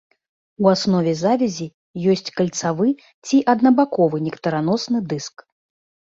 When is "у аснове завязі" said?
0.63-1.65